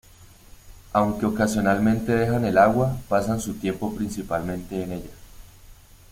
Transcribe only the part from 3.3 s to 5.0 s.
su tiempo principalmente en